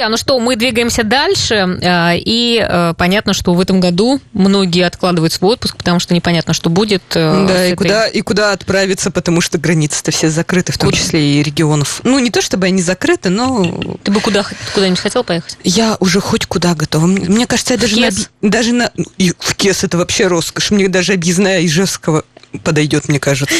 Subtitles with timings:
[0.00, 4.86] А, ну что, мы двигаемся дальше, а, и э, понятно, что в этом году многие
[4.86, 7.02] откладывают свой отпуск, потому что непонятно, что будет.
[7.16, 7.76] Э, да, и, этой...
[7.76, 11.02] куда, и куда отправиться, потому что границы-то все закрыты, в том куда?
[11.02, 12.00] числе и регионов.
[12.04, 13.98] Ну, не то чтобы они закрыты, но...
[14.04, 15.58] Ты бы куда, куда-нибудь хотел поехать?
[15.64, 17.06] Я уже хоть куда готова.
[17.06, 18.10] Мне кажется, я даже на,
[18.40, 18.92] даже на...
[19.16, 20.70] И в Кес это вообще роскошь.
[20.70, 22.22] Мне даже объездная Ижевского
[22.62, 23.56] подойдет, мне кажется.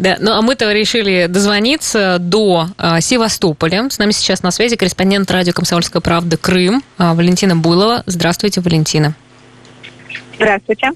[0.00, 3.90] Да, ну а мы-то решили дозвониться до а, Севастополя.
[3.90, 8.02] С нами сейчас на связи корреспондент радио «Комсомольская правда» Крым а, Валентина Буйлова.
[8.06, 9.14] Здравствуйте, Валентина.
[10.36, 10.92] Здравствуйте.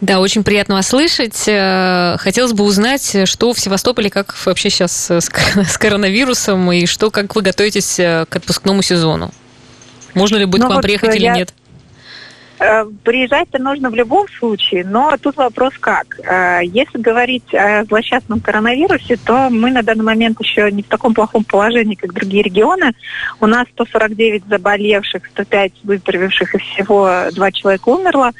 [0.00, 1.44] Да, очень приятно вас слышать.
[1.46, 7.36] Э, хотелось бы узнать, что в Севастополе, как вообще сейчас с коронавирусом, и что, как
[7.36, 9.30] вы готовитесь э, к отпускному сезону?
[10.14, 11.14] Можно ли будет ну, к вам вот приехать я...
[11.14, 11.54] или нет?
[12.60, 16.18] Э, приезжать-то нужно в любом случае, но тут вопрос как.
[16.18, 21.14] Э, если говорить о злосчастном коронавирусе, то мы на данный момент еще не в таком
[21.14, 22.92] плохом положении, как другие регионы.
[23.40, 28.32] У нас 149 заболевших, 105 выздоровевших, и всего два человека умерло.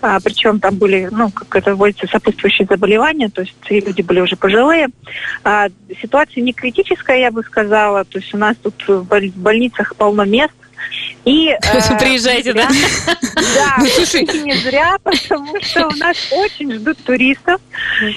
[0.00, 4.36] А, Причем там были, ну, как это водится, сопутствующие заболевания, то есть люди были уже
[4.36, 4.88] пожилые.
[6.00, 8.04] Ситуация не критическая, я бы сказала.
[8.04, 9.04] То есть у нас тут в
[9.36, 10.54] больницах полно мест,
[11.24, 12.68] и, э, Приезжайте, да?
[13.34, 14.22] Да, ну, слушай.
[14.22, 17.60] не зря, потому что у нас очень ждут туристов.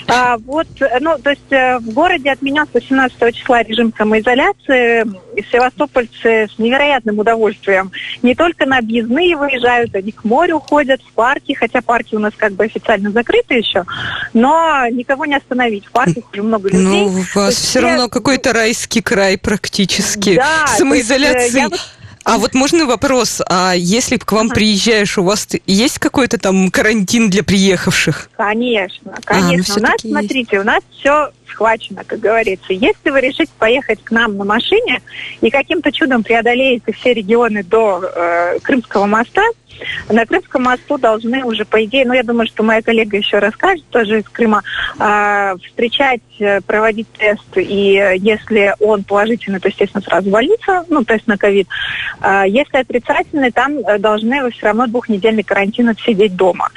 [0.08, 0.68] А, вот,
[1.00, 5.06] ну, то есть э, в городе отменен с 18 числа режим самоизоляции.
[5.36, 7.92] И севастопольцы с невероятным удовольствием
[8.24, 12.34] не только на объездные выезжают, они к морю ходят, в парки, хотя парки у нас
[12.36, 13.86] как бы официально закрыты еще,
[14.34, 15.86] но никого не остановить.
[15.86, 16.82] В парках уже много людей.
[16.82, 20.36] Ну, у вас все равно какой-то райский край практически.
[20.36, 21.68] Да, самоизоляции.
[22.28, 24.56] А вот можно вопрос, а если к вам ага.
[24.56, 28.30] приезжаешь, у вас есть какой-то там карантин для приехавших?
[28.36, 29.76] Конечно, конечно.
[29.76, 30.62] А, ну, у нас, смотрите, есть.
[30.62, 32.74] у нас все схвачено, как говорится.
[32.74, 35.02] Если вы решите поехать к нам на машине
[35.42, 39.44] и каким-то чудом преодолеете все регионы до э, Крымского моста,
[40.10, 43.86] на Крымском мосту должны уже, по идее, ну, я думаю, что моя коллега еще расскажет,
[43.90, 44.64] тоже из Крыма,
[45.00, 51.28] э, встречать, э, проводить тест, и если он положительный, то, естественно, сразу больница, ну, тест
[51.28, 51.68] на ковид.
[52.22, 56.70] Э, если отрицательный, там э, должны вы все равно двухнедельный карантин отсидеть дома.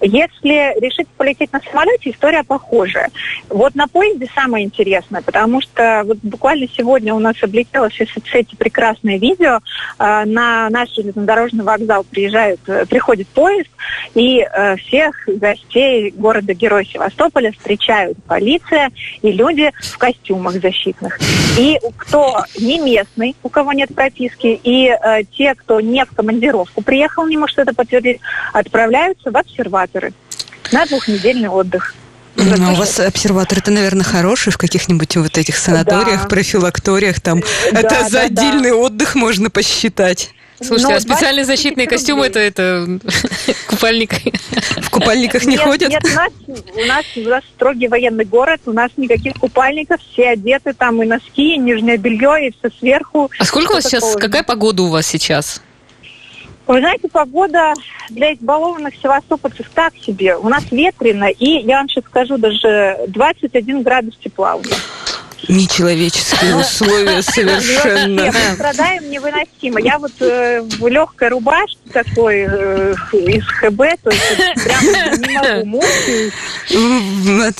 [0.00, 3.10] Если решить полететь на самолете, история похожая.
[3.48, 8.54] Вот на поезде самое интересное, потому что вот буквально сегодня у нас облетело все соцсети
[8.56, 9.60] прекрасное видео.
[9.98, 13.70] Э, на наш железнодорожный вокзал приезжает э, приходит поезд,
[14.14, 18.90] и э, всех гостей города-героя Севастополя встречают полиция
[19.22, 21.18] и люди в костюмах защитных.
[21.58, 24.90] И кто не местный, у кого нет прописки, и
[25.36, 28.20] те, кто не в командировку приехал, не может это подтвердить,
[28.52, 30.12] отправляются в обсерваторы
[30.72, 31.94] на двухнедельный отдых.
[32.44, 36.28] Ну, у вас обсерватор это, наверное, хороший в каких-нибудь вот этих санаториях, да.
[36.28, 37.40] профилакториях там.
[37.72, 38.76] Да, это да, за отдельный да.
[38.76, 40.30] отдых можно посчитать.
[40.60, 43.00] Слушайте, Но а специальные защитные костюмы это, это
[43.66, 44.12] купальник?
[44.80, 45.90] В купальниках не нет, ходят?
[45.90, 50.30] Нет, у нас, у, нас, у нас строгий военный город, у нас никаких купальников, все
[50.30, 53.30] одеты, там и носки, и нижнее белье, и все сверху.
[53.38, 55.60] А сколько у вас сейчас, какая погода у вас сейчас?
[56.66, 57.74] Вы знаете, погода
[58.10, 60.36] для избалованных севастопольцев так себе.
[60.36, 64.80] У нас ветрено, и я вам сейчас скажу, даже 21 градус тепла у нас.
[65.46, 68.24] Нечеловеческие условия совершенно.
[68.24, 69.78] Мы страдаем невыносимо.
[69.78, 75.82] Я вот э, в легкой рубашке такой э, из ХБ, то есть прям не могу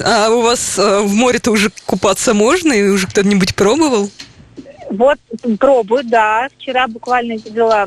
[0.00, 2.72] А у вас э, в море-то уже купаться можно?
[2.72, 4.10] И уже кто-нибудь пробовал?
[4.90, 5.18] Вот
[5.58, 6.48] пробую, да.
[6.56, 7.86] Вчера буквально видела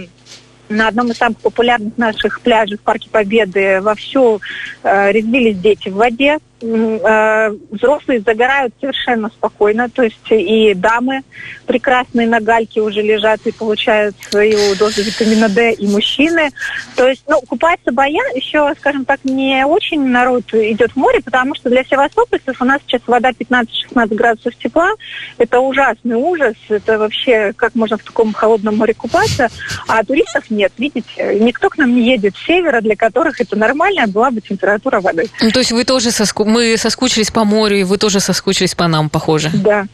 [0.70, 4.42] на одном из самых популярных наших пляжей в Парке Победы вовсю
[4.84, 6.40] э, резвились дети в воде.
[6.60, 11.22] Э, взрослые загорают совершенно спокойно, то есть и дамы
[11.68, 16.50] прекрасные на гальке уже лежат и получают свою дозу витамина D, и мужчины.
[16.96, 21.54] То есть, ну, купаться боя еще, скажем так, не очень народ идет в море, потому
[21.54, 24.90] что для севастопольцев у нас сейчас вода 15-16 градусов тепла.
[25.38, 26.56] Это ужасный ужас.
[26.70, 29.50] Это вообще, как можно в таком холодном море купаться.
[29.88, 30.72] А туристов нет.
[30.78, 35.02] Видите, никто к нам не едет с севера, для которых это нормальная была бы температура
[35.02, 35.28] воды.
[35.42, 36.47] Ну, то есть вы тоже соску...
[36.48, 39.52] мы соскучились по морю, и вы тоже соскучились по нам, похоже.
[39.54, 39.86] Да.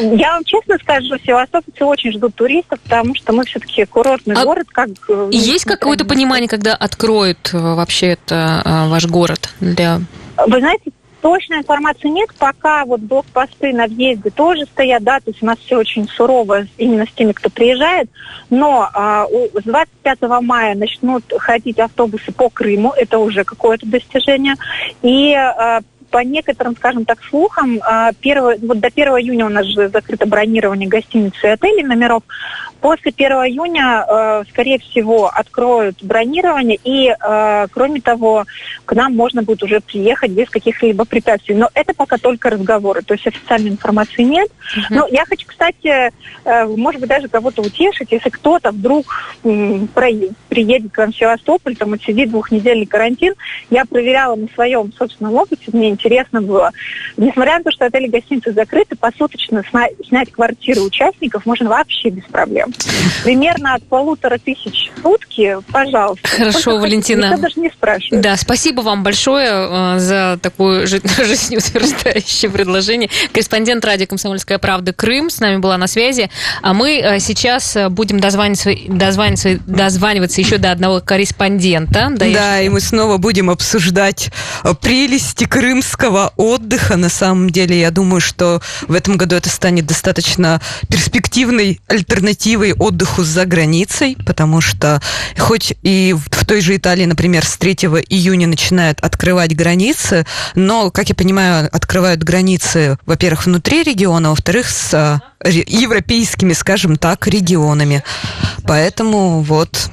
[0.00, 4.66] Я вам честно скажу, севастопольцы очень ждут туристов, потому что мы все-таки курортный а город.
[4.70, 10.00] Как, э, есть какое-то понимание, когда откроют э, вообще это э, ваш город для...
[10.46, 15.42] Вы знаете, Точной информации нет, пока вот блокпосты на въезде тоже стоят, да, то есть
[15.42, 18.08] у нас все очень сурово именно с теми, кто приезжает,
[18.48, 24.54] но а, с 25 мая начнут ходить автобусы по Крыму, это уже какое-то достижение,
[25.02, 25.80] и а,
[26.10, 30.88] по некоторым, скажем так, слухам, 1, вот до 1 июня у нас же закрыто бронирование
[30.88, 32.22] гостиниц и отелей, номеров.
[32.80, 38.46] После 1 июня, э, скорее всего, откроют бронирование, и, э, кроме того,
[38.86, 41.54] к нам можно будет уже приехать без каких-либо препятствий.
[41.54, 44.48] Но это пока только разговоры, то есть официальной информации нет.
[44.50, 44.82] Uh-huh.
[44.90, 46.10] Но я хочу, кстати,
[46.44, 49.06] э, может быть, даже кого-то утешить, если кто-то вдруг
[49.42, 53.34] приедет к вам в Севастополь, там отсидит двухнедельный карантин.
[53.68, 56.70] Я проверяла на своем собственном опыте, мне интересно было.
[57.16, 59.62] Несмотря на то, что отели и гостиницы закрыты, посуточно
[60.06, 62.69] снять квартиру участников можно вообще без проблем.
[63.24, 66.28] Примерно от полутора тысяч в сутки, пожалуйста.
[66.28, 67.26] Хорошо, Валентина.
[67.26, 68.22] Никто даже не спрашивает.
[68.22, 73.10] Да, спасибо вам большое э, за такое жизнеутверждающее предложение.
[73.32, 76.30] Корреспондент радио «Комсомольская правда» Крым с нами была на связи.
[76.62, 82.08] А мы э, сейчас э, будем дозваниваться, дозваниваться, дозваниваться еще до одного корреспондента.
[82.10, 84.30] Да, да и мы снова будем обсуждать
[84.80, 86.96] прелести крымского отдыха.
[86.96, 92.72] На самом деле, я думаю, что в этом году это станет достаточно перспективной альтернативой альтернативой
[92.72, 95.00] отдыху за границей, потому что
[95.38, 97.72] хоть и в той же Италии, например, с 3
[98.08, 105.20] июня начинают открывать границы, но, как я понимаю, открывают границы, во-первых, внутри региона, во-вторых, с
[105.44, 108.02] э, европейскими, скажем так, регионами.
[108.64, 109.90] Поэтому вот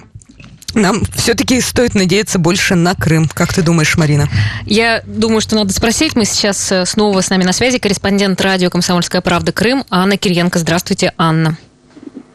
[0.73, 3.29] нам все-таки стоит надеяться больше на Крым.
[3.33, 4.27] Как ты думаешь, Марина?
[4.65, 6.15] Я думаю, что надо спросить.
[6.15, 7.79] Мы сейчас э, снова с нами на связи.
[7.79, 9.51] Корреспондент радио «Комсомольская правда.
[9.51, 10.59] Крым» Анна Кириенко.
[10.59, 11.57] Здравствуйте, Анна.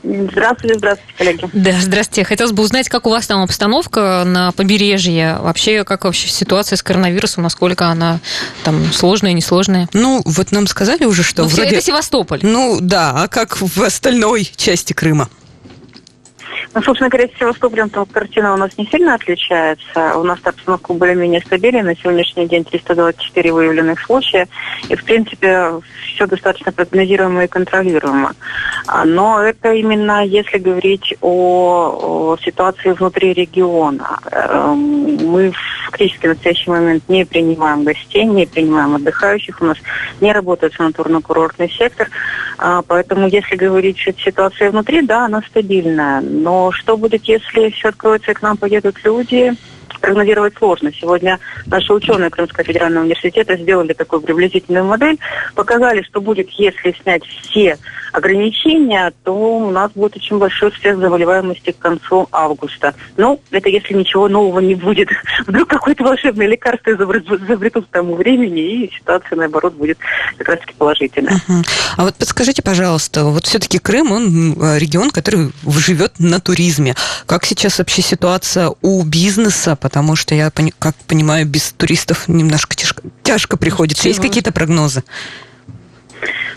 [0.02, 1.50] Здравствуйте, здравствуйте, коллеги.
[1.52, 2.25] Да, здравствуйте.
[2.25, 5.38] Хотелось бы узнать, как у вас там обстановка на побережье.
[5.40, 8.19] Вообще, как вообще ситуация с коронавирусом, насколько она
[8.64, 9.88] там сложная, несложная?
[9.93, 11.76] Ну, вот нам сказали уже, что ну, вроде...
[11.76, 12.40] Это Севастополь.
[12.43, 15.28] Ну, да, а как в остальной части Крыма?
[16.74, 20.16] Ну, собственно говоря, Севастополем там картина у нас не сильно отличается.
[20.16, 21.82] У нас обстановка более-менее стабильная.
[21.82, 24.48] На сегодняшний день 324 выявленных случая.
[24.88, 28.32] И, в принципе, все достаточно прогнозируемо и контролируемо.
[28.86, 34.18] А, но это именно если говорить о, о ситуации внутри региона.
[34.30, 35.52] Эм,
[35.98, 39.60] мы в настоящий момент не принимаем гостей, не принимаем отдыхающих.
[39.60, 39.78] У нас
[40.20, 42.08] не работает санаторно-курортный сектор.
[42.58, 46.20] А, поэтому, если говорить о ситуации внутри, да, она стабильная.
[46.20, 49.52] Но что будет, если все откроется и к нам поедут люди?
[50.00, 50.92] прогнозировать сложно.
[50.92, 55.16] Сегодня наши ученые Крымского федерального университета сделали такую приблизительную модель,
[55.54, 57.78] показали, что будет, если снять все
[58.12, 62.94] ограничения, то у нас будет очень большой всех заболеваемости к концу августа.
[63.17, 65.09] Ну, это если ничего нового не будет.
[65.47, 69.99] Вдруг какое-то волшебное лекарство изобретут к тому времени, и ситуация, наоборот, будет
[70.38, 71.35] как раз-таки положительная.
[71.35, 71.67] Uh-huh.
[71.97, 76.94] А вот подскажите, пожалуйста, вот все-таки Крым, он регион, который живет на туризме.
[77.26, 79.76] Как сейчас вообще ситуация у бизнеса?
[79.76, 84.09] потому что я, как понимаю, без туристов немножко тяжко, тяжко приходится.
[84.09, 85.03] Есть какие-то прогнозы?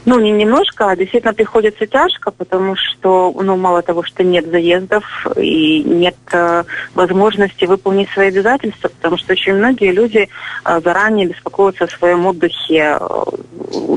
[0.05, 5.03] Ну, не немножко, а действительно приходится тяжко, потому что, ну, мало того, что нет заездов
[5.35, 6.63] и нет э,
[6.93, 10.29] возможности выполнить свои обязательства, потому что очень многие люди
[10.63, 13.23] э, заранее беспокоятся о своем отдыхе э,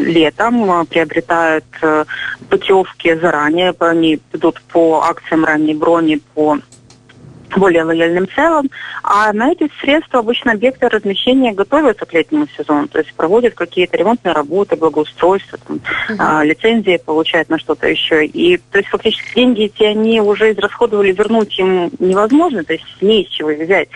[0.01, 2.07] летом, э, приобретают э,
[2.49, 6.59] путевки заранее, они идут по акциям ранней брони, по
[7.57, 8.71] более лояльным целям.
[9.03, 13.97] А на эти средства обычно объекты размещения готовятся к летнему сезону, то есть проводят какие-то
[13.97, 16.45] ремонтные работы, благоустройство, там, uh-huh.
[16.45, 18.27] лицензии получают на что-то еще.
[18.27, 23.23] И то есть фактически деньги эти они уже израсходовали, вернуть им невозможно, то есть не
[23.23, 23.89] из чего взять.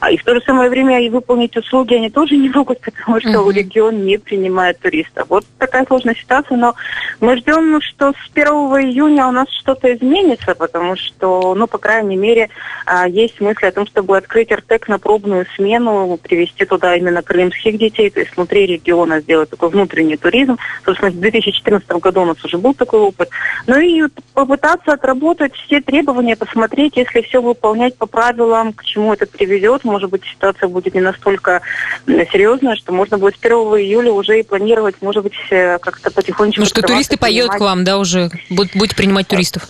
[0.00, 3.20] А, и в то же самое время и выполнить услуги они тоже не могут, потому
[3.20, 3.52] что uh-huh.
[3.52, 5.26] регион не принимает туристов.
[5.28, 6.74] Вот такая сложная ситуация, но
[7.20, 12.16] мы ждем, что с 1 июня у нас что-то изменится, потому что, ну, по крайней
[12.16, 12.50] мере,
[12.84, 17.78] а, есть мысли о том, чтобы открыть РТЭК на пробную смену, привести туда именно крымских
[17.78, 20.56] детей, то есть внутри региона сделать такой внутренний туризм.
[20.84, 23.28] Собственно, в 2014 году у нас уже был такой опыт.
[23.66, 24.02] Ну и
[24.34, 29.84] попытаться отработать все требования, посмотреть, если все выполнять по правилам, к чему это приведет.
[29.84, 31.62] Может быть, ситуация будет не настолько
[32.06, 36.60] серьезная, что можно будет с 1 июля уже и планировать, может быть, э, как-то потихонечку...
[36.60, 38.30] Ну что туристы поедут к вам, да, уже?
[38.50, 39.68] Будете принимать туристов?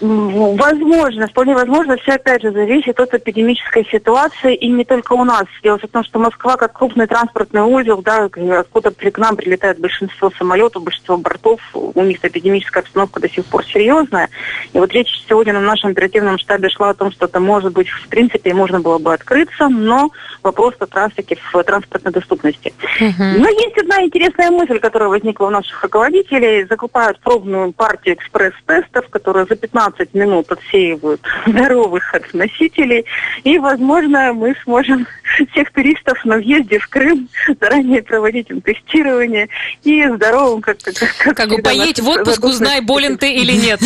[0.00, 1.96] Возможно, вполне возможно.
[1.98, 5.44] Все опять же зависит от эпидемической ситуации и не только у нас.
[5.62, 10.30] Дело в том, что Москва как крупный транспортный узел, да, откуда к нам прилетает большинство
[10.38, 14.30] самолетов, большинство бортов, у них эпидемическая обстановка до сих пор серьезная.
[14.72, 17.88] И вот речь сегодня на нашем оперативном штабе шла о том, что это может быть,
[17.88, 20.10] в принципе, можно было бы открыться, но
[20.42, 22.72] вопрос о трафике в транспортной доступности.
[23.00, 23.38] Uh-huh.
[23.38, 26.64] Но есть одна интересная мысль, которая возникла у наших руководителей.
[26.64, 33.04] Закупают пробную партию экспресс-тестов, которые за 15 минут отсеивают здоровых от носителей,
[33.44, 35.06] и, возможно, мы сможем
[35.46, 37.28] всех туристов на въезде в Крым
[37.60, 39.48] заранее проводить им тестирование
[39.82, 43.80] и здоровым, как как, как, как бы поедь в отпуск, узнай, болен ты или нет.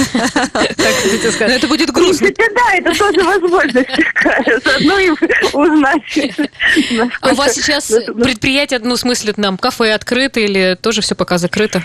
[1.40, 2.28] Это будет грустно.
[2.54, 4.61] Да, это тоже возможность такая.
[4.64, 5.11] Заодно и
[5.52, 6.34] узнать.
[7.20, 11.38] А у вас сейчас предприятие, ну, в смысле, нам кафе открыто или тоже все пока
[11.38, 11.82] закрыто?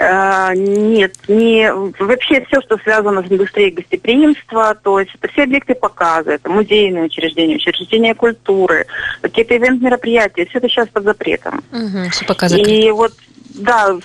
[0.00, 5.74] А, нет, не вообще все, что связано с индустрией гостеприимства, то есть это все объекты
[5.74, 8.86] показа, это музейные учреждения, учреждения культуры,
[9.20, 11.62] какие-то ивент-мероприятия, все это сейчас под запретом.
[11.72, 13.12] Угу, все пока И вот
[13.54, 13.96] да,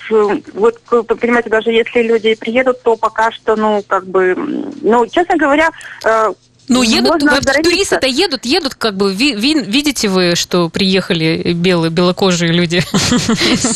[0.54, 4.36] вот, понимаете, даже если люди приедут, то пока что, ну, как бы,
[4.80, 5.70] ну, честно говоря,
[6.04, 6.32] э,
[6.70, 7.20] ну, едут,
[7.62, 12.82] туристы-то едут, едут, как бы, ви, ви, видите вы, что приехали белые, белокожие люди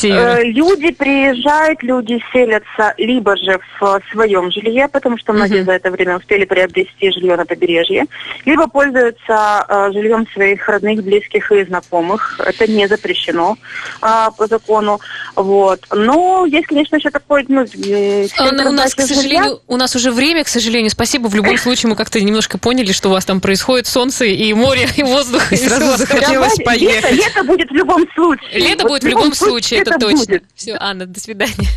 [0.05, 5.91] э, Люди приезжают, люди селятся либо же в своем жилье, потому что многие за это
[5.91, 8.05] время успели приобрести жилье на побережье,
[8.45, 12.41] либо пользуются э, жильем своих родных, близких и знакомых.
[12.45, 13.57] Это не запрещено
[14.01, 15.01] а, по закону.
[15.35, 15.81] Вот.
[15.91, 17.45] Но есть, конечно, еще такой...
[17.49, 20.91] Ну, у нас, к сожалению, у нас уже время, к сожалению.
[20.91, 21.29] Спасибо.
[21.29, 24.53] В любом случае мы как-то немножко поняли, поняли, что у вас там происходит солнце и
[24.53, 25.53] море, и воздух.
[25.53, 27.13] И, сразу захотелось поехать.
[27.13, 28.61] Лето, будет в любом случае.
[28.61, 30.41] Лето будет в любом случае, это точно.
[30.55, 31.69] Все, Анна, до свидания.